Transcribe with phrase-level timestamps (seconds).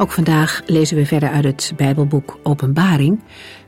[0.00, 3.20] Ook vandaag lezen we verder uit het Bijbelboek Openbaring,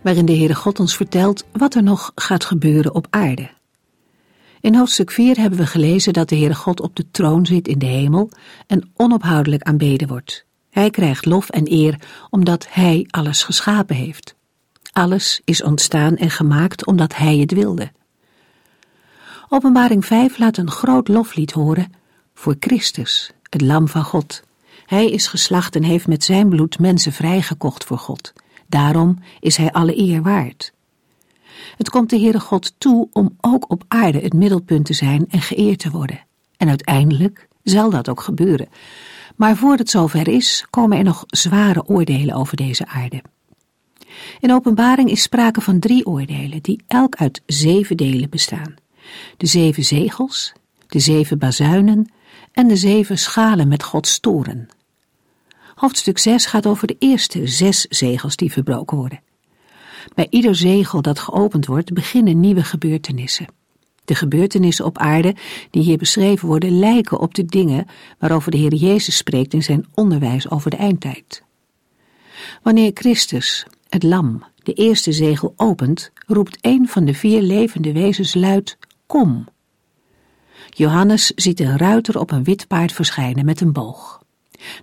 [0.02, 3.50] waarin de Heere God ons vertelt wat er nog gaat gebeuren op aarde.
[4.60, 7.78] In hoofdstuk 4 hebben we gelezen dat de Heere God op de troon zit in
[7.78, 8.30] de hemel
[8.66, 10.46] en onophoudelijk aanbeden wordt.
[10.70, 12.00] Hij krijgt lof en eer
[12.30, 14.34] omdat Hij alles geschapen heeft.
[14.92, 17.92] Alles is ontstaan en gemaakt omdat Hij het wilde.
[19.48, 21.92] Openbaring 5 laat een groot loflied horen
[22.34, 24.42] voor Christus, het Lam van God.
[24.92, 28.32] Hij is geslacht en heeft met zijn bloed mensen vrijgekocht voor God.
[28.66, 30.72] Daarom is hij alle eer waard.
[31.76, 35.40] Het komt de Heere God toe om ook op aarde het middelpunt te zijn en
[35.40, 36.24] geëerd te worden.
[36.56, 38.68] En uiteindelijk zal dat ook gebeuren.
[39.36, 43.22] Maar voor het zover is, komen er nog zware oordelen over deze aarde.
[44.40, 48.74] In openbaring is sprake van drie oordelen, die elk uit zeven delen bestaan.
[49.36, 50.52] De zeven zegels,
[50.86, 52.12] de zeven bazuinen
[52.52, 54.68] en de zeven schalen met Gods toren.
[55.82, 59.20] Hoofdstuk 6 gaat over de eerste zes zegels die verbroken worden.
[60.14, 63.46] Bij ieder zegel dat geopend wordt, beginnen nieuwe gebeurtenissen.
[64.04, 65.34] De gebeurtenissen op aarde
[65.70, 67.86] die hier beschreven worden, lijken op de dingen
[68.18, 71.42] waarover de Heer Jezus spreekt in zijn onderwijs over de eindtijd.
[72.62, 78.34] Wanneer Christus, het lam, de eerste zegel opent, roept een van de vier levende wezens
[78.34, 79.48] luid: Kom.
[80.68, 84.21] Johannes ziet een ruiter op een wit paard verschijnen met een boog.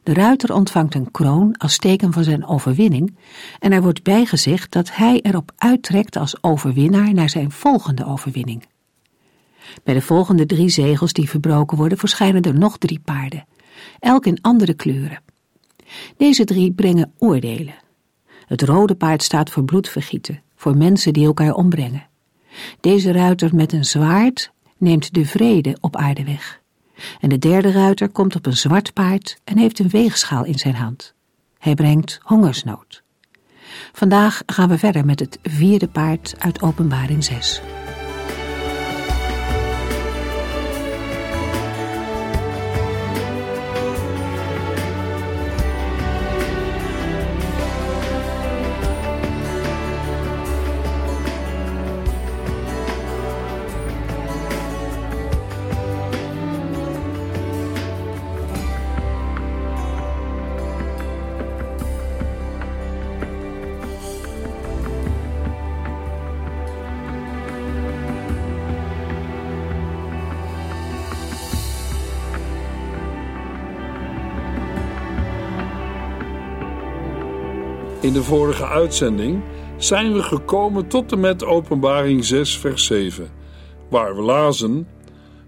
[0.03, 3.15] De ruiter ontvangt een kroon als teken van zijn overwinning
[3.59, 8.65] en er wordt bijgezegd dat hij erop uittrekt als overwinnaar naar zijn volgende overwinning.
[9.83, 13.45] Bij de volgende drie zegels die verbroken worden verschijnen er nog drie paarden,
[13.99, 15.21] elk in andere kleuren.
[16.17, 17.75] Deze drie brengen oordelen.
[18.45, 22.07] Het rode paard staat voor bloedvergieten, voor mensen die elkaar ombrengen.
[22.79, 26.58] Deze ruiter met een zwaard neemt de vrede op aarde weg.
[27.19, 30.75] En de derde ruiter komt op een zwart paard en heeft een weegschaal in zijn
[30.75, 31.13] hand.
[31.57, 33.03] Hij brengt hongersnood.
[33.93, 37.61] Vandaag gaan we verder met het vierde paard uit Openbaring 6.
[78.09, 79.43] In de vorige uitzending
[79.77, 83.31] zijn we gekomen tot en met Openbaring 6, vers 7,
[83.89, 84.87] waar we lazen: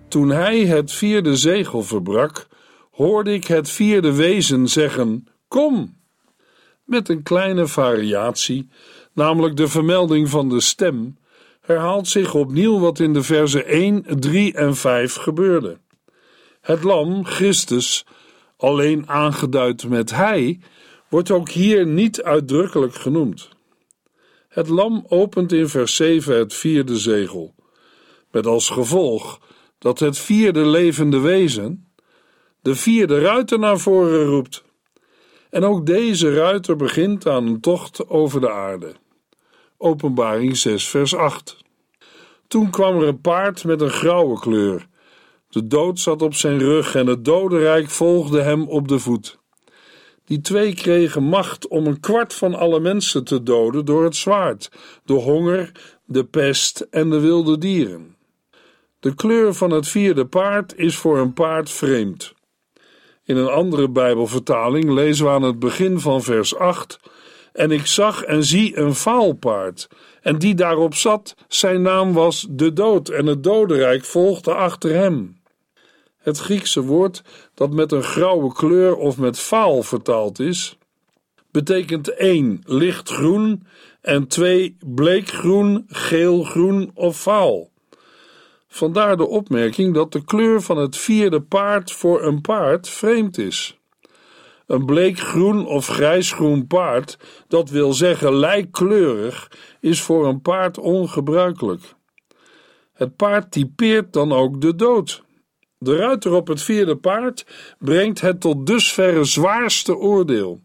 [0.08, 2.48] Toen hij het vierde zegel verbrak,
[2.92, 5.98] hoorde ik het vierde wezen zeggen: Kom!
[6.84, 8.70] Met een kleine variatie,
[9.14, 11.18] namelijk de vermelding van de stem,
[11.62, 15.78] herhaalt zich opnieuw wat in de versen 1, 3 en 5 gebeurde.
[16.62, 18.06] Het lam, Christus,
[18.58, 20.60] alleen aangeduid met hij,
[21.12, 23.50] wordt ook hier niet uitdrukkelijk genoemd.
[24.48, 27.56] Het lam opent in vers 7 het vierde zegel,
[28.32, 29.40] met als gevolg
[29.78, 31.92] dat het vierde levende wezen
[32.62, 34.64] de vierde ruiter naar voren roept.
[35.50, 38.94] En ook deze ruiter begint aan een tocht over de aarde.
[39.78, 41.58] Openbaring 6, vers 8.
[42.48, 44.88] Toen kwam er een paard met een grauwe kleur.
[45.50, 49.41] De dood zat op zijn rug en het dodenrijk volgde hem op de voet.
[50.32, 54.72] Die twee kregen macht om een kwart van alle mensen te doden door het zwaard,
[55.06, 55.72] de honger,
[56.06, 58.16] de pest en de wilde dieren.
[59.00, 62.34] De kleur van het vierde paard is voor een paard vreemd.
[63.24, 67.00] In een andere Bijbelvertaling lezen we aan het begin van vers 8:
[67.54, 69.88] En ik zag en zie een paard,
[70.22, 75.41] en die daarop zat, zijn naam was de dood, en het dodenrijk volgde achter hem.
[76.22, 77.24] Het Griekse woord
[77.54, 80.78] dat met een grauwe kleur of met vaal vertaald is,
[81.52, 83.68] betekent 1 lichtgroen
[84.02, 87.70] en 2 bleekgroen, geelgroen of vaal.
[88.68, 93.80] Vandaar de opmerking dat de kleur van het vierde paard voor een paard vreemd is.
[94.68, 97.18] Een bleekgroen of grijsgroen paard,
[97.48, 101.94] dat wil zeggen lijkkleurig, is voor een paard ongebruikelijk.
[102.94, 105.24] Het paard typeert dan ook de dood.
[105.84, 107.46] De ruiter op het vierde paard
[107.80, 110.62] brengt het tot dusverre zwaarste oordeel.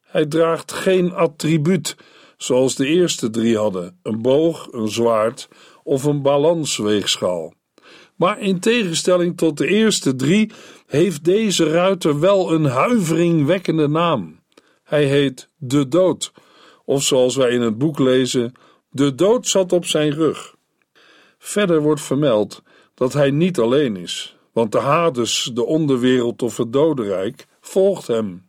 [0.00, 1.96] Hij draagt geen attribuut,
[2.36, 5.48] zoals de eerste drie hadden: een boog, een zwaard
[5.82, 7.54] of een balansweegschaal.
[8.16, 10.52] Maar in tegenstelling tot de eerste drie
[10.86, 14.40] heeft deze ruiter wel een huiveringwekkende naam.
[14.82, 16.32] Hij heet de dood,
[16.84, 18.52] of zoals wij in het boek lezen,
[18.90, 20.54] de dood zat op zijn rug.
[21.38, 22.62] Verder wordt vermeld
[22.94, 28.48] dat hij niet alleen is, want de Hades, de onderwereld of het dodenrijk, volgt hem.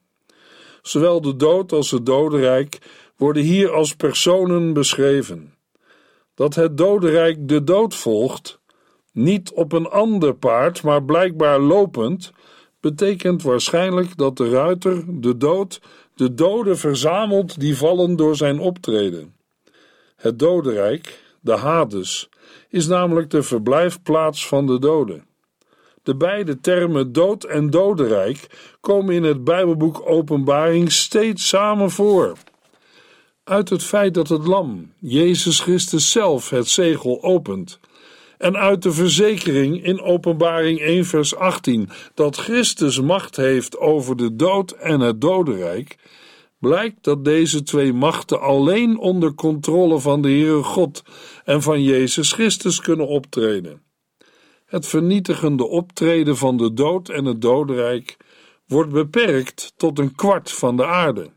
[0.82, 2.78] Zowel de dood als het dodenrijk
[3.18, 5.54] worden hier als personen beschreven.
[6.34, 8.60] Dat het dodenrijk de dood volgt,
[9.12, 12.32] niet op een ander paard, maar blijkbaar lopend,
[12.80, 15.82] betekent waarschijnlijk dat de ruiter, de dood,
[16.16, 19.36] de doden verzamelt die vallen door zijn optreden.
[20.16, 22.30] Het dodenrijk, de Hades,
[22.70, 25.26] is namelijk de verblijfplaats van de doden.
[26.06, 28.48] De beide termen dood en dodenrijk
[28.80, 32.38] komen in het Bijbelboek Openbaring steeds samen voor.
[33.44, 37.80] Uit het feit dat het lam, Jezus Christus zelf, het zegel opent,
[38.38, 44.36] en uit de verzekering in Openbaring 1 vers 18 dat Christus macht heeft over de
[44.36, 45.98] dood en het dodenrijk,
[46.60, 51.04] blijkt dat deze twee machten alleen onder controle van de Heere God
[51.44, 53.85] en van Jezus Christus kunnen optreden.
[54.76, 58.18] Het vernietigende optreden van de dood en het dodenrijk
[58.68, 61.32] wordt beperkt tot een kwart van de aarde.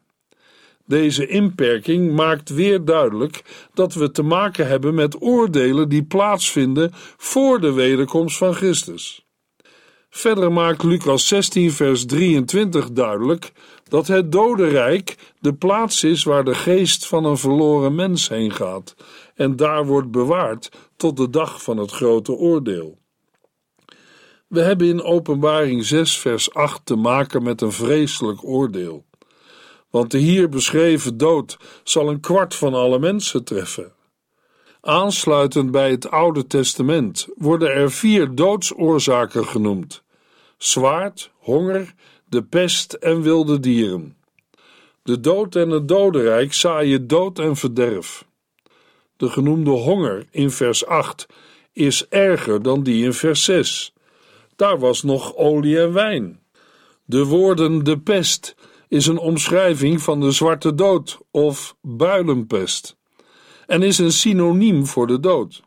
[0.86, 7.60] Deze inperking maakt weer duidelijk dat we te maken hebben met oordelen die plaatsvinden voor
[7.60, 9.26] de wederkomst van Christus.
[10.10, 13.52] Verder maakt Lucas 16, vers 23 duidelijk
[13.88, 18.94] dat het dodenrijk de plaats is waar de geest van een verloren mens heen gaat
[19.34, 22.98] en daar wordt bewaard tot de dag van het grote oordeel.
[24.48, 29.04] We hebben in Openbaring 6, vers 8 te maken met een vreselijk oordeel.
[29.90, 33.92] Want de hier beschreven dood zal een kwart van alle mensen treffen.
[34.80, 40.02] Aansluitend bij het Oude Testament worden er vier doodsoorzaken genoemd:
[40.58, 41.94] zwaard, honger,
[42.24, 44.16] de pest en wilde dieren.
[45.02, 48.26] De dood en het dodenrijk zaaien dood en verderf.
[49.16, 51.26] De genoemde honger in vers 8
[51.72, 53.92] is erger dan die in vers 6.
[54.58, 56.40] Daar was nog olie en wijn.
[57.04, 58.54] De woorden de pest
[58.88, 62.96] is een omschrijving van de zwarte dood of builenpest
[63.66, 65.62] en is een synoniem voor de dood.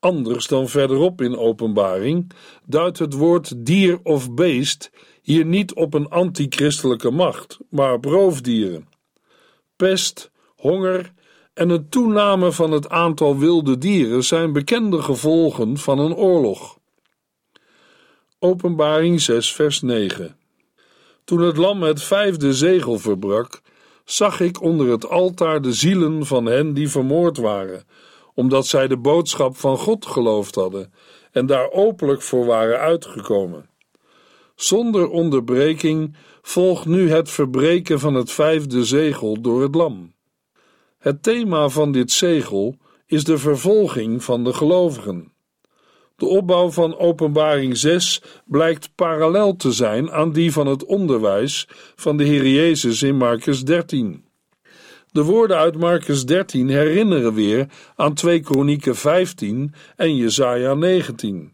[0.00, 2.30] Anders dan verderop in openbaring
[2.66, 4.90] duidt het woord dier of beest
[5.22, 8.88] hier niet op een antichristelijke macht, maar op roofdieren.
[9.76, 11.12] Pest, honger
[11.54, 16.82] en een toename van het aantal wilde dieren zijn bekende gevolgen van een oorlog.
[18.44, 20.36] Openbaring 6, vers 9.
[21.24, 23.62] Toen het lam het vijfde zegel verbrak,
[24.04, 27.84] zag ik onder het altaar de zielen van hen die vermoord waren,
[28.34, 30.92] omdat zij de boodschap van God geloofd hadden
[31.32, 33.68] en daar openlijk voor waren uitgekomen.
[34.54, 40.14] Zonder onderbreking volgt nu het verbreken van het vijfde zegel door het lam.
[40.98, 42.76] Het thema van dit zegel
[43.06, 45.33] is de vervolging van de gelovigen.
[46.16, 52.16] De opbouw van Openbaring 6 blijkt parallel te zijn aan die van het onderwijs van
[52.16, 54.24] de Heer Jezus in Marcus 13.
[55.12, 57.66] De woorden uit Marcus 13 herinneren weer
[57.96, 61.52] aan 2 Kronieken 15 en Jesaja 19.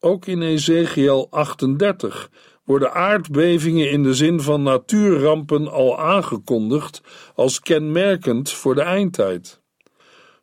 [0.00, 2.30] Ook in Ezekiel 38
[2.64, 7.00] worden aardbevingen in de zin van natuurrampen al aangekondigd
[7.34, 9.62] als kenmerkend voor de eindtijd.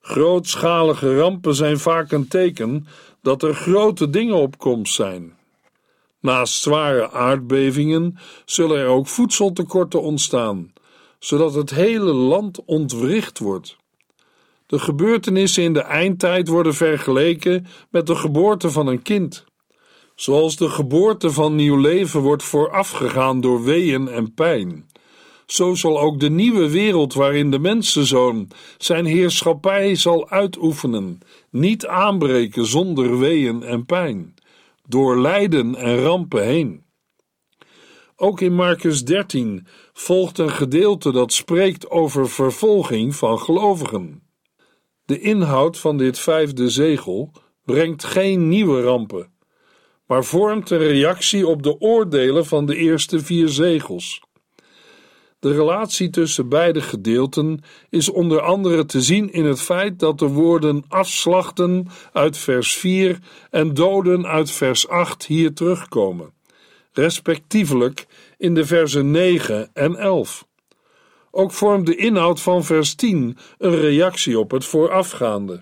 [0.01, 2.88] Grootschalige rampen zijn vaak een teken
[3.22, 5.34] dat er grote dingen op komst zijn.
[6.20, 10.74] Naast zware aardbevingen zullen er ook voedseltekorten ontstaan,
[11.20, 13.77] zodat het hele land ontwricht wordt.
[14.65, 19.46] De gebeurtenissen in de eindtijd worden vergeleken met de geboorte van een kind.
[20.15, 24.89] Zoals de geboorte van nieuw leven wordt voorafgegaan door weeën en pijn,
[25.51, 32.65] zo zal ook de nieuwe wereld waarin de mensenzoon zijn heerschappij zal uitoefenen, niet aanbreken
[32.65, 34.34] zonder weeën en pijn,
[34.88, 36.84] door lijden en rampen heen.
[38.15, 44.24] Ook in Marcus 13 volgt een gedeelte dat spreekt over vervolging van gelovigen.
[45.05, 47.31] De inhoud van dit vijfde zegel
[47.65, 49.31] brengt geen nieuwe rampen
[50.12, 54.22] maar vormt een reactie op de oordelen van de eerste vier zegels.
[55.41, 60.27] De relatie tussen beide gedeelten is onder andere te zien in het feit dat de
[60.27, 63.19] woorden afslachten uit vers 4
[63.50, 66.33] en doden uit vers 8 hier terugkomen,
[66.91, 68.05] respectievelijk
[68.38, 70.48] in de versen 9 en 11.
[71.31, 75.62] Ook vormt de inhoud van vers 10 een reactie op het voorafgaande.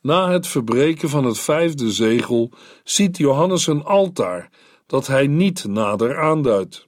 [0.00, 2.50] Na het verbreken van het vijfde zegel
[2.84, 4.50] ziet Johannes een altaar
[4.86, 6.86] dat hij niet nader aanduidt.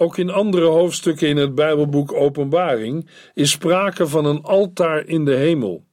[0.00, 5.34] Ook in andere hoofdstukken in het Bijbelboek Openbaring is sprake van een altaar in de
[5.34, 5.84] hemel.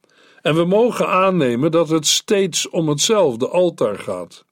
[0.42, 4.46] En we mogen aannemen dat het steeds om hetzelfde altaar gaat.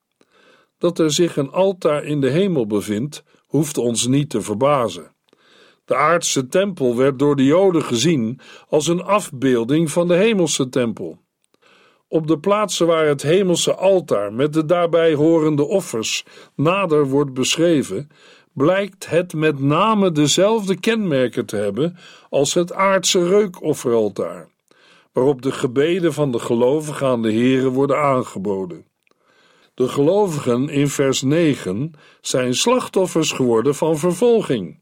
[0.77, 5.12] Dat er zich een altaar in de hemel bevindt, hoeft ons niet te verbazen.
[5.86, 11.17] De aardse tempel werd door de Joden gezien als een afbeelding van de hemelse tempel.
[12.07, 18.10] Op de plaatsen waar het hemelse altaar met de daarbij horende offers nader wordt beschreven,
[18.53, 21.98] blijkt het met name dezelfde kenmerken te hebben
[22.29, 24.50] als het aardse reukofferaltaar,
[25.12, 28.86] waarop de gebeden van de gelovigen aan de Here worden aangeboden.
[29.74, 31.91] De gelovigen in vers 9
[32.22, 34.81] zijn slachtoffers geworden van vervolging.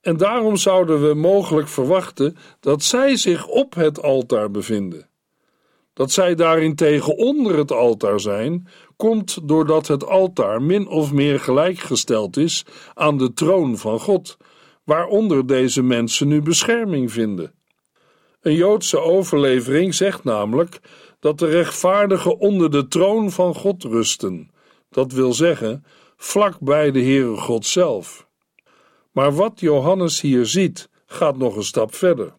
[0.00, 5.08] En daarom zouden we mogelijk verwachten dat zij zich op het altaar bevinden.
[5.92, 8.68] Dat zij daarentegen onder het altaar zijn,
[8.98, 12.64] komt doordat het altaar min of meer gelijkgesteld is
[12.94, 14.36] aan de troon van God,
[14.84, 17.54] waaronder deze mensen nu bescherming vinden.
[18.40, 20.80] Een Joodse overlevering zegt namelijk
[21.20, 24.50] dat de rechtvaardigen onder de troon van God rusten,
[24.90, 25.84] dat wil zeggen,
[26.16, 28.26] vlak bij de Heere God zelf.
[29.12, 32.32] Maar wat Johannes hier ziet, gaat nog een stap verder.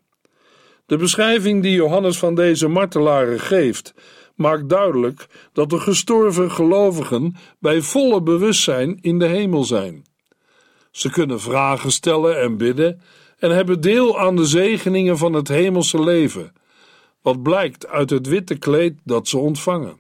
[0.86, 3.94] De beschrijving die Johannes van deze martelaren geeft,
[4.40, 10.06] maakt duidelijk dat de gestorven gelovigen bij volle bewustzijn in de hemel zijn.
[10.92, 13.02] Ze kunnen vragen stellen en bidden
[13.38, 16.54] en hebben deel aan de zegeningen van het hemelse leven,
[17.22, 20.00] wat blijkt uit het witte kleed dat ze ontvangen.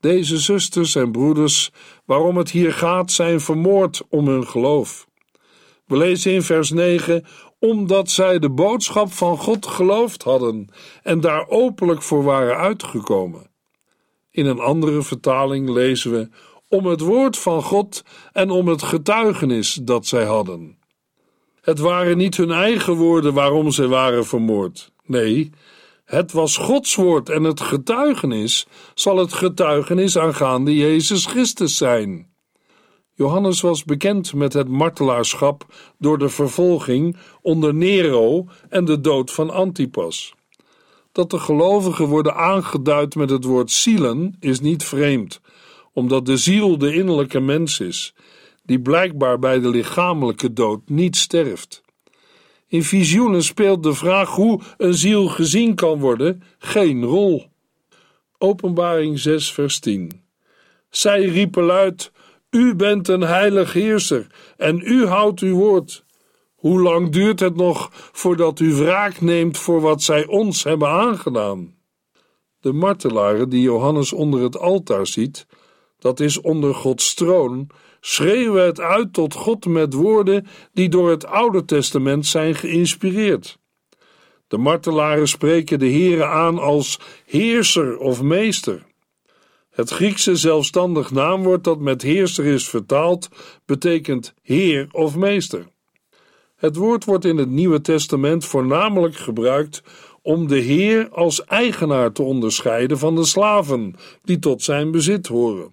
[0.00, 1.70] Deze zusters en broeders,
[2.04, 5.06] waarom het hier gaat, zijn vermoord om hun geloof.
[5.86, 7.24] We lezen in vers 9:
[7.60, 10.68] omdat zij de boodschap van God geloofd hadden
[11.02, 13.50] en daar openlijk voor waren uitgekomen.
[14.30, 16.28] In een andere vertaling lezen we:
[16.68, 20.78] om het woord van God en om het getuigenis dat zij hadden.
[21.60, 24.92] Het waren niet hun eigen woorden waarom zij waren vermoord.
[25.04, 25.50] Nee,
[26.04, 32.29] het was Gods woord en het getuigenis zal het getuigenis aangaande Jezus Christus zijn.
[33.20, 35.66] Johannes was bekend met het martelaarschap
[35.98, 40.34] door de vervolging onder Nero en de dood van Antipas.
[41.12, 45.40] Dat de gelovigen worden aangeduid met het woord zielen is niet vreemd,
[45.92, 48.14] omdat de ziel de innerlijke mens is,
[48.62, 51.82] die blijkbaar bij de lichamelijke dood niet sterft.
[52.66, 57.46] In visioenen speelt de vraag hoe een ziel gezien kan worden geen rol.
[58.38, 60.22] Openbaring 6, vers 10.
[60.90, 62.12] Zij riepen luid:
[62.50, 64.26] u bent een heilig heerser
[64.56, 66.04] en u houdt uw woord.
[66.54, 71.74] Hoe lang duurt het nog voordat u wraak neemt voor wat zij ons hebben aangedaan?
[72.60, 75.46] De martelaren die Johannes onder het altaar ziet,
[75.98, 77.66] dat is onder Gods troon,
[78.00, 83.58] schreeuwen het uit tot God met woorden die door het Oude Testament zijn geïnspireerd.
[84.48, 88.86] De martelaren spreken de Heere aan als heerser of meester.
[89.70, 93.28] Het Griekse zelfstandig naamwoord dat met heerser is vertaald,
[93.64, 95.66] betekent heer of meester.
[96.56, 99.82] Het woord wordt in het Nieuwe Testament voornamelijk gebruikt
[100.22, 105.72] om de Heer als eigenaar te onderscheiden van de slaven die tot zijn bezit horen.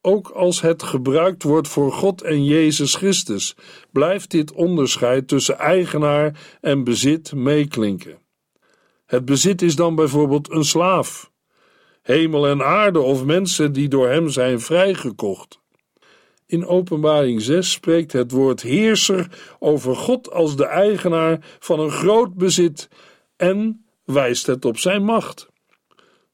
[0.00, 3.56] Ook als het gebruikt wordt voor God en Jezus Christus,
[3.90, 8.18] blijft dit onderscheid tussen eigenaar en bezit meeklinken.
[9.06, 11.30] Het bezit is dan bijvoorbeeld een slaaf,
[12.08, 15.60] hemel en aarde of mensen die door hem zijn vrijgekocht.
[16.46, 22.34] In Openbaring 6 spreekt het woord heerser over God als de eigenaar van een groot
[22.34, 22.88] bezit
[23.36, 25.48] en wijst het op zijn macht.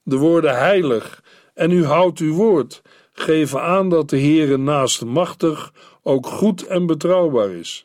[0.02, 1.22] De woorden heilig
[1.54, 6.86] en u houdt uw woord geven aan dat de Heere naast machtig ook goed en
[6.86, 7.84] betrouwbaar is.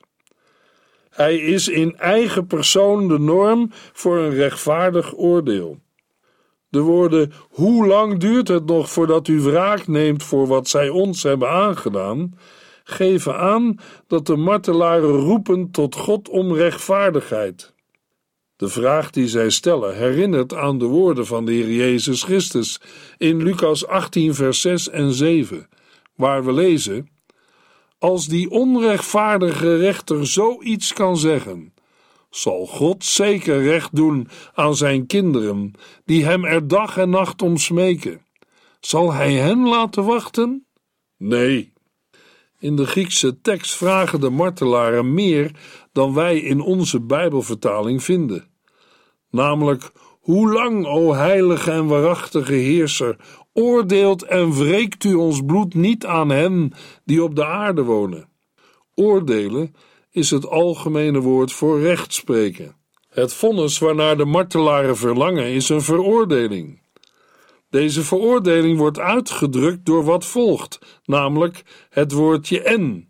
[1.09, 5.79] Hij is in eigen persoon de norm voor een rechtvaardig oordeel.
[6.69, 11.23] De woorden: Hoe lang duurt het nog voordat u wraak neemt voor wat zij ons
[11.23, 12.33] hebben aangedaan?
[12.89, 13.75] geven aan
[14.07, 17.73] dat de martelaren roepen tot God om rechtvaardigheid.
[18.55, 22.81] De vraag die zij stellen herinnert aan de woorden van de Heer Jezus Christus
[23.17, 25.67] in Lucas 18, vers 6 en 7,
[26.15, 27.09] waar we lezen:
[27.97, 31.73] Als die onrechtvaardige rechter zoiets kan zeggen,
[32.29, 35.73] zal God zeker recht doen aan zijn kinderen,
[36.05, 38.21] die hem er dag en nacht om smeken.
[38.79, 40.67] Zal hij hen laten wachten?
[41.17, 41.73] Nee.
[42.59, 45.51] In de Griekse tekst vragen de martelaren meer
[45.91, 48.47] dan wij in onze Bijbelvertaling vinden.
[49.29, 53.15] Namelijk, hoe lang, o heilige en waarachtige heerser,
[53.53, 56.73] oordeelt en wreekt u ons bloed niet aan hen
[57.05, 58.29] die op de aarde wonen?
[58.95, 59.75] Oordelen
[60.11, 62.75] is het algemene woord voor rechtspreken.
[63.09, 66.81] Het vonnis waarnaar de martelaren verlangen is een veroordeling.
[67.69, 73.09] Deze veroordeling wordt uitgedrukt door wat volgt, namelijk het woordje en,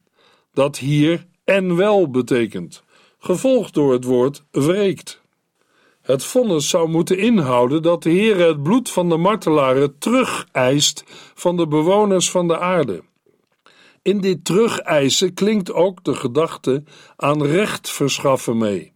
[0.54, 2.84] dat hier en wel betekent,
[3.20, 5.22] gevolgd door het woord wreekt.
[6.02, 11.04] Het vonnis zou moeten inhouden dat de Heer het bloed van de martelaren terugeist
[11.34, 13.04] van de bewoners van de aarde.
[14.10, 16.84] In dit terugeisen klinkt ook de gedachte
[17.16, 18.94] aan recht verschaffen mee.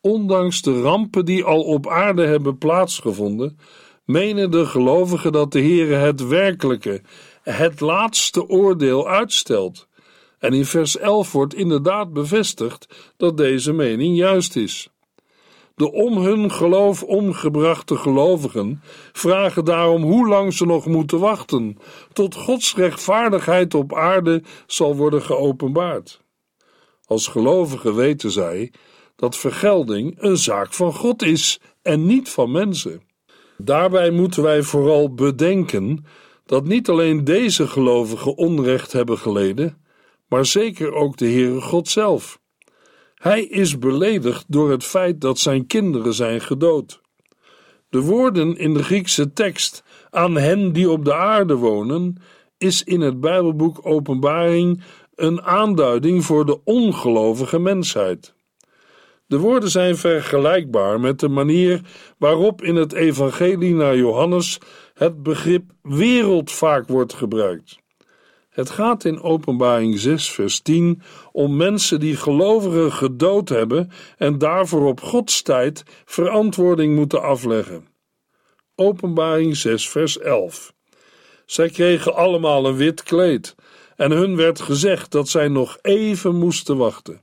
[0.00, 3.58] Ondanks de rampen die al op aarde hebben plaatsgevonden,
[4.04, 7.02] menen de gelovigen dat de Heere het werkelijke,
[7.42, 9.88] het laatste oordeel uitstelt.
[10.38, 14.90] En in vers 11 wordt inderdaad bevestigd dat deze mening juist is.
[15.76, 21.78] De om hun geloof omgebrachte gelovigen vragen daarom hoe lang ze nog moeten wachten
[22.12, 26.20] tot Gods rechtvaardigheid op aarde zal worden geopenbaard.
[27.04, 28.72] Als gelovigen weten zij
[29.16, 33.02] dat vergelding een zaak van God is en niet van mensen.
[33.58, 36.04] Daarbij moeten wij vooral bedenken
[36.46, 39.84] dat niet alleen deze gelovigen onrecht hebben geleden,
[40.28, 42.40] maar zeker ook de Heere God zelf.
[43.16, 47.00] Hij is beledigd door het feit dat zijn kinderen zijn gedood.
[47.88, 52.16] De woorden in de Griekse tekst aan hen die op de aarde wonen
[52.58, 54.82] is in het Bijbelboek Openbaring
[55.14, 58.34] een aanduiding voor de ongelovige mensheid.
[59.26, 61.80] De woorden zijn vergelijkbaar met de manier
[62.18, 64.58] waarop in het Evangelie naar Johannes
[64.94, 67.78] het begrip wereld vaak wordt gebruikt.
[68.56, 74.86] Het gaat in Openbaring 6, vers 10 om mensen die gelovigen gedood hebben en daarvoor
[74.86, 77.86] op Gods tijd verantwoording moeten afleggen.
[78.74, 80.74] Openbaring 6, vers 11.
[81.46, 83.54] Zij kregen allemaal een wit kleed
[83.96, 87.20] en hun werd gezegd dat zij nog even moesten wachten.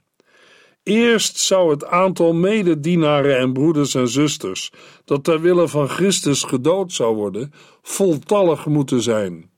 [0.83, 4.71] Eerst zou het aantal mededienaren en broeders en zusters
[5.05, 9.52] dat ter wille van Christus gedood zou worden, voltallig moeten zijn.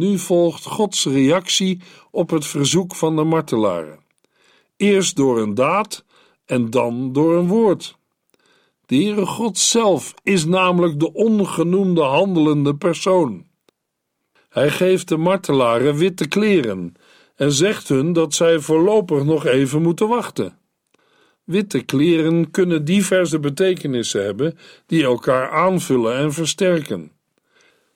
[0.00, 3.98] Nu volgt Gods reactie op het verzoek van de martelaren.
[4.76, 6.04] Eerst door een daad
[6.44, 7.98] en dan door een woord.
[8.86, 13.46] De Heere God zelf is namelijk de ongenoemde handelende persoon.
[14.48, 16.94] Hij geeft de martelaren witte kleren
[17.36, 20.58] en zegt hun dat zij voorlopig nog even moeten wachten.
[21.44, 27.12] Witte kleren kunnen diverse betekenissen hebben die elkaar aanvullen en versterken.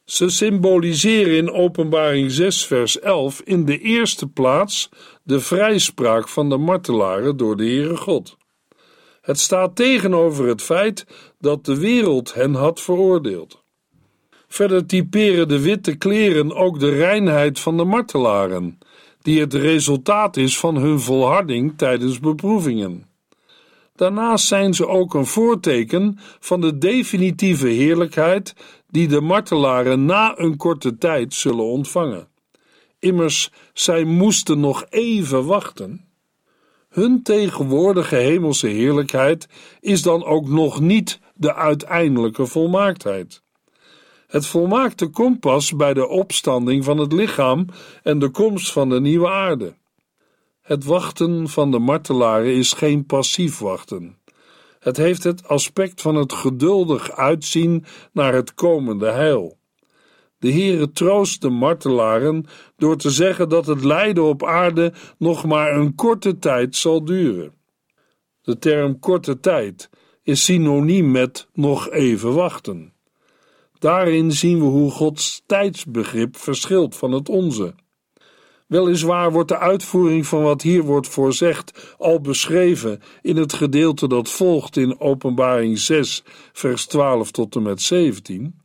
[0.04, 4.88] Ze symboliseren in Openbaring 6, vers 11 in de eerste plaats
[5.22, 8.36] de vrijspraak van de martelaren door de Heere God.
[9.20, 11.06] Het staat tegenover het feit
[11.38, 13.62] dat de wereld hen had veroordeeld.
[14.48, 18.78] Verder typeren de witte kleren ook de reinheid van de martelaren,
[19.22, 23.12] die het resultaat is van hun volharding tijdens beproevingen.
[23.96, 28.54] Daarnaast zijn ze ook een voorteken van de definitieve heerlijkheid
[28.94, 32.28] die de martelaren na een korte tijd zullen ontvangen.
[32.98, 36.08] Immers, zij moesten nog even wachten.
[36.88, 39.48] Hun tegenwoordige hemelse heerlijkheid
[39.80, 43.42] is dan ook nog niet de uiteindelijke volmaaktheid.
[44.26, 47.66] Het volmaakte kompas bij de opstanding van het lichaam
[48.02, 49.74] en de komst van de nieuwe aarde.
[50.62, 54.18] Het wachten van de martelaren is geen passief wachten.
[54.84, 59.58] Het heeft het aspect van het geduldig uitzien naar het komende heil.
[60.38, 65.76] De Heere troost de martelaren door te zeggen dat het lijden op aarde nog maar
[65.76, 67.54] een korte tijd zal duren.
[68.42, 69.90] De term korte tijd
[70.22, 72.92] is synoniem met nog even wachten.
[73.78, 77.74] Daarin zien we hoe Gods tijdsbegrip verschilt van het onze.
[78.66, 84.28] Weliswaar wordt de uitvoering van wat hier wordt voorzegd al beschreven in het gedeelte dat
[84.28, 86.22] volgt in Openbaring 6,
[86.52, 88.62] vers 12 tot en met 17.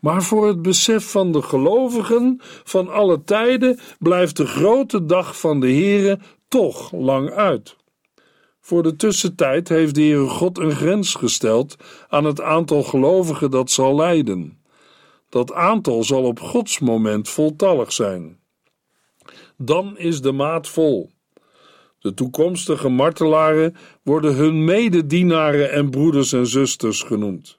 [0.00, 5.60] Maar voor het besef van de gelovigen van alle tijden blijft de grote dag van
[5.60, 7.76] de Here toch lang uit.
[8.60, 11.76] Voor de tussentijd heeft de Heere God een grens gesteld
[12.08, 14.62] aan het aantal gelovigen dat zal lijden.
[15.28, 18.38] Dat aantal zal op Gods moment voltallig zijn.
[19.60, 21.10] Dan is de maat vol.
[21.98, 27.58] De toekomstige martelaren worden hun mededienaren en broeders en zusters genoemd.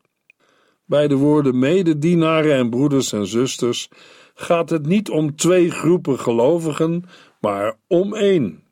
[0.86, 3.90] Bij de woorden mededienaren en broeders en zusters
[4.34, 7.04] gaat het niet om twee groepen gelovigen,
[7.40, 8.64] maar om één.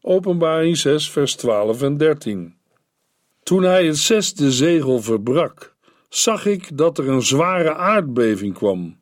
[0.00, 2.54] Openbaring 6, vers 12 en 13.
[3.42, 5.74] Toen hij het zesde zegel verbrak,
[6.08, 8.98] zag ik dat er een zware aardbeving kwam.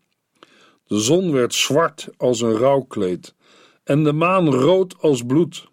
[0.86, 3.35] De zon werd zwart als een rouwkleed
[3.86, 5.68] en de maan rood als bloed.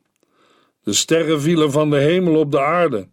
[0.84, 3.08] De sterren vielen van de hemel op de aarde,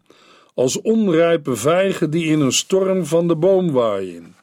[0.53, 4.35] als onrijpe vijgen die in een storm van de boom waaien.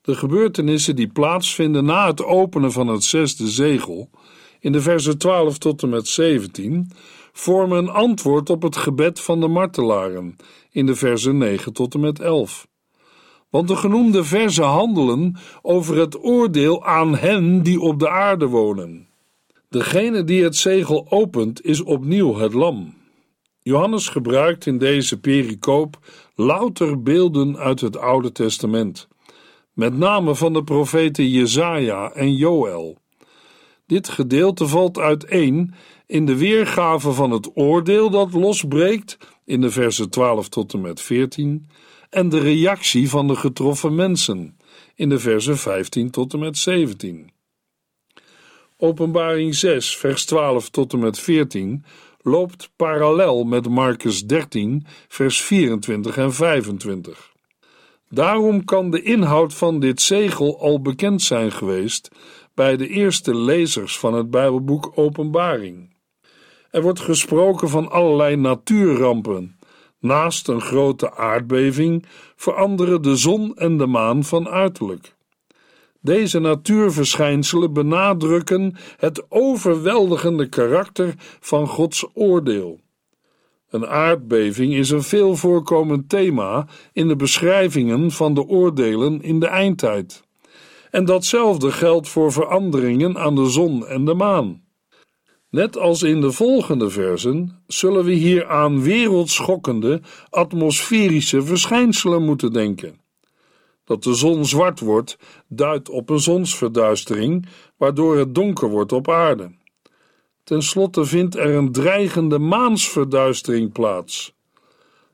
[0.00, 4.10] De gebeurtenissen die plaatsvinden na het openen van het zesde zegel,
[4.60, 6.90] in de versen 12 tot en met 17,
[7.32, 10.36] vormen een antwoord op het gebed van de martelaren
[10.70, 12.66] in de versen 9 tot en met 11.
[13.50, 19.05] Want de genoemde versen handelen over het oordeel aan hen die op de aarde wonen.
[19.68, 22.94] Degene die het zegel opent is opnieuw het lam.
[23.62, 25.98] Johannes gebruikt in deze pericoop
[26.34, 29.08] louter beelden uit het Oude Testament,
[29.72, 32.98] met name van de profeten Jesaja en Joël.
[33.86, 35.74] Dit gedeelte valt uiteen
[36.06, 41.00] in de weergave van het oordeel dat losbreekt in de versen 12 tot en met
[41.00, 41.68] 14
[42.10, 44.56] en de reactie van de getroffen mensen
[44.94, 47.30] in de versen 15 tot en met 17.
[48.78, 51.84] Openbaring 6, vers 12 tot en met 14
[52.22, 57.32] loopt parallel met Marcus 13, vers 24 en 25.
[58.08, 62.10] Daarom kan de inhoud van dit zegel al bekend zijn geweest
[62.54, 65.94] bij de eerste lezers van het Bijbelboek Openbaring.
[66.70, 69.58] Er wordt gesproken van allerlei natuurrampen.
[70.00, 75.15] Naast een grote aardbeving veranderen de zon en de maan van uiterlijk.
[76.06, 82.80] Deze natuurverschijnselen benadrukken het overweldigende karakter van Gods oordeel.
[83.70, 89.46] Een aardbeving is een veel voorkomend thema in de beschrijvingen van de oordelen in de
[89.46, 90.22] eindtijd.
[90.90, 94.62] En datzelfde geldt voor veranderingen aan de zon en de maan.
[95.50, 103.05] Net als in de volgende versen zullen we hier aan wereldschokkende atmosferische verschijnselen moeten denken.
[103.86, 105.18] Dat de zon zwart wordt,
[105.48, 107.46] duidt op een zonsverduistering,
[107.76, 109.54] waardoor het donker wordt op aarde.
[110.44, 114.34] Ten slotte vindt er een dreigende maansverduistering plaats.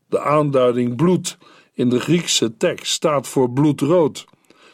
[0.06, 1.38] De aanduiding bloed
[1.72, 4.24] in de Griekse tekst staat voor bloedrood,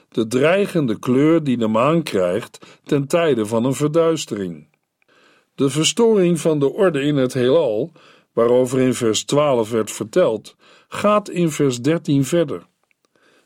[0.09, 4.69] de dreigende kleur die de maan krijgt ten tijde van een verduistering.
[5.55, 7.93] De verstoring van de orde in het heelal,
[8.33, 10.57] waarover in vers 12 werd verteld,
[10.89, 12.67] gaat in vers 13 verder.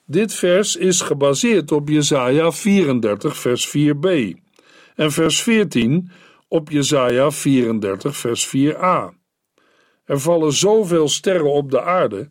[0.06, 4.32] Dit vers is gebaseerd op Jesaja 34 vers 4b
[4.94, 6.10] en vers 14
[6.48, 9.20] op Jesaja 34 vers 4a.
[10.04, 12.28] Er vallen zoveel sterren op de aarde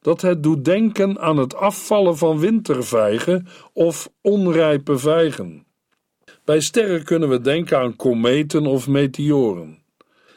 [0.00, 5.66] dat het doet denken aan het afvallen van wintervijgen of onrijpe vijgen.
[6.44, 9.82] Bij sterren kunnen we denken aan kometen of meteoren.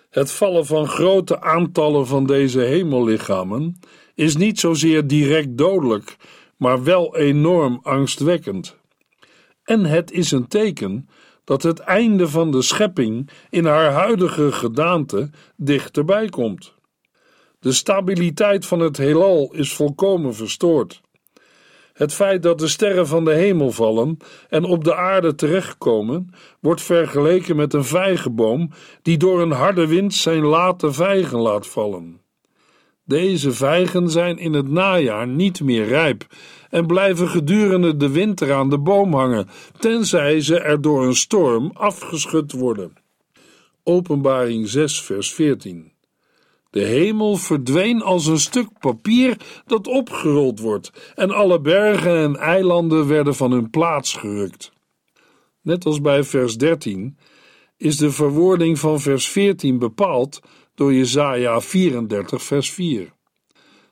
[0.10, 3.80] Het vallen van grote aantallen van deze hemellichamen
[4.16, 6.16] is niet zozeer direct dodelijk,
[6.58, 8.78] maar wel enorm angstwekkend.
[9.64, 11.10] En het is een teken
[11.44, 16.76] dat het einde van de schepping in haar huidige gedaante dichterbij komt.
[17.60, 21.02] De stabiliteit van het heelal is volkomen verstoord.
[21.94, 24.18] Het feit dat de sterren van de hemel vallen
[24.50, 30.14] en op de aarde terechtkomen, wordt vergeleken met een vijgenboom die door een harde wind
[30.14, 32.22] zijn late vijgen laat vallen.
[33.08, 36.26] Deze vijgen zijn in het najaar niet meer rijp
[36.70, 39.48] en blijven gedurende de winter aan de boom hangen,
[39.80, 42.94] tenzij ze er door een storm afgeschud worden.
[43.84, 45.92] Openbaring 6, vers 14.
[46.70, 53.08] De hemel verdween als een stuk papier dat opgerold wordt, en alle bergen en eilanden
[53.08, 54.72] werden van hun plaats gerukt.
[55.62, 57.18] Net als bij vers 13
[57.78, 60.40] is de verwoording van vers 14 bepaald
[60.78, 63.14] door Jesaja 34 vers 4.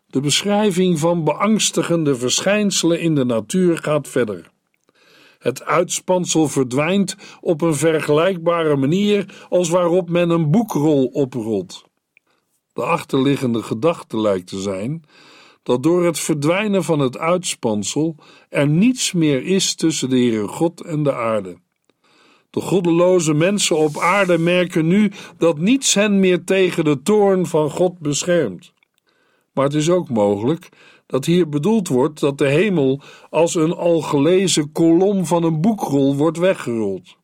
[0.07, 4.51] De beschrijving van beangstigende verschijnselen in de natuur gaat verder.
[5.39, 11.83] Het uitspansel verdwijnt op een vergelijkbare manier als waarop men een boekrol oprolt.
[12.73, 15.03] De achterliggende gedachte lijkt te zijn
[15.63, 18.15] dat door het verdwijnen van het uitspansel
[18.49, 21.57] er niets meer is tussen de Heere God en de aarde.
[22.55, 27.69] De goddeloze mensen op aarde merken nu dat niets hen meer tegen de toorn van
[27.69, 28.73] God beschermt.
[29.53, 30.69] Maar het is ook mogelijk
[31.05, 36.15] dat hier bedoeld wordt dat de hemel als een al gelezen kolom van een boekrol
[36.15, 37.15] wordt weggerold,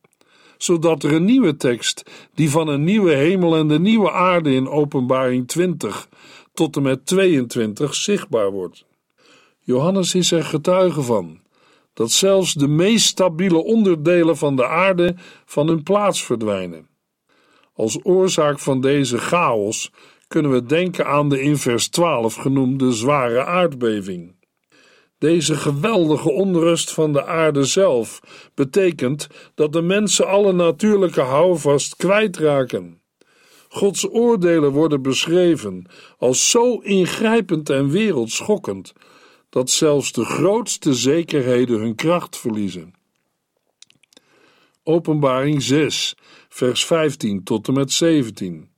[0.57, 4.69] zodat er een nieuwe tekst, die van een nieuwe hemel en de nieuwe aarde in
[4.69, 6.09] Openbaring 20
[6.53, 8.85] tot en met 22 zichtbaar wordt.
[9.59, 11.40] Johannes is er getuige van
[11.93, 16.87] dat zelfs de meest stabiele onderdelen van de aarde van hun plaats verdwijnen.
[17.73, 19.91] Als oorzaak van deze chaos
[20.27, 24.35] kunnen we denken aan de in vers 12 genoemde zware aardbeving.
[25.17, 28.19] Deze geweldige onrust van de aarde zelf
[28.55, 33.01] betekent dat de mensen alle natuurlijke houvast kwijtraken.
[33.69, 35.85] Gods oordelen worden beschreven
[36.17, 38.93] als zo ingrijpend en wereldschokkend
[39.51, 42.93] dat zelfs de grootste zekerheden hun kracht verliezen.
[44.83, 46.15] Openbaring 6,
[46.49, 48.69] vers 15 tot en met 17.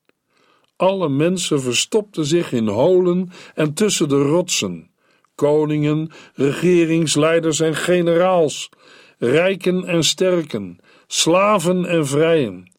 [0.75, 4.91] Alle mensen verstopten zich in holen en tussen de rotsen.
[5.35, 8.69] Koningen, regeringsleiders en generaals,
[9.17, 12.71] rijken en sterken, slaven en vrijen.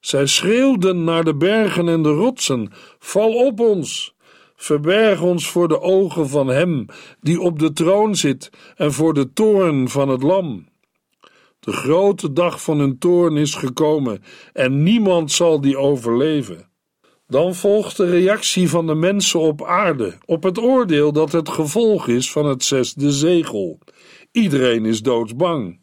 [0.00, 4.13] Zij schreeuwden naar de bergen en de rotsen: Val op ons!
[4.56, 6.86] Verberg ons voor de ogen van Hem
[7.20, 10.66] die op de troon zit en voor de toorn van het Lam.
[11.60, 16.68] De grote dag van hun toorn is gekomen en niemand zal die overleven.
[17.26, 22.08] Dan volgt de reactie van de mensen op aarde op het oordeel dat het gevolg
[22.08, 23.78] is van het zesde zegel.
[24.32, 25.80] Iedereen is doodsbang.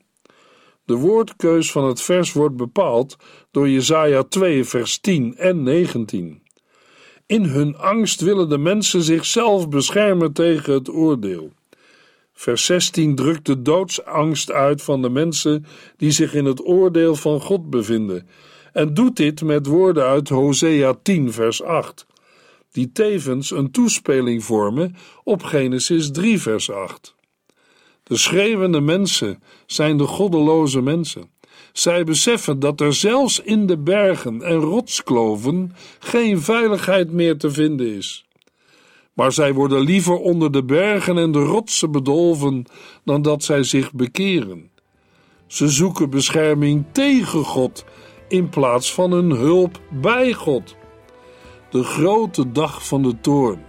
[0.86, 3.15] De woordkeus van het vers wordt bepaald
[3.51, 6.41] door Jesaja 2 vers 10 en 19.
[7.32, 11.52] In hun angst willen de mensen zichzelf beschermen tegen het oordeel.
[12.34, 15.65] Vers 16 drukt de doodsangst uit van de mensen
[15.98, 18.28] die zich in het oordeel van God bevinden
[18.74, 22.06] en doet dit met woorden uit Hosea 10, vers 8,
[22.72, 27.15] die tevens een toespeling vormen op Genesis 3, vers 8.
[28.04, 31.30] De schreeuwende mensen zijn de goddeloze mensen.
[31.73, 37.95] Zij beseffen dat er zelfs in de bergen en rotskloven geen veiligheid meer te vinden
[37.95, 38.25] is.
[39.13, 42.65] Maar zij worden liever onder de bergen en de rotsen bedolven
[43.03, 44.69] dan dat zij zich bekeren.
[45.47, 47.86] Ze zoeken bescherming tegen God
[48.27, 50.75] in plaats van een hulp bij God.
[51.69, 53.60] De grote dag van de toorn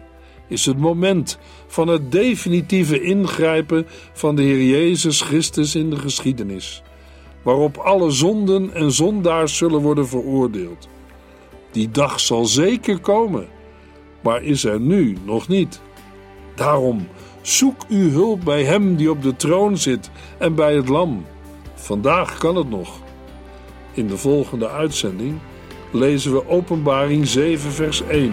[0.49, 6.83] is het moment van het definitieve ingrijpen van de Heer Jezus Christus in de geschiedenis,
[7.43, 10.89] waarop alle zonden en zondaars zullen worden veroordeeld.
[11.71, 13.49] Die dag zal zeker komen,
[14.21, 15.81] maar is er nu nog niet.
[16.55, 17.09] Daarom
[17.41, 21.25] zoek uw hulp bij Hem die op de troon zit en bij het Lam.
[21.75, 23.01] Vandaag kan het nog.
[23.93, 25.39] In de volgende uitzending
[25.91, 28.33] lezen we Openbaring 7, vers 1.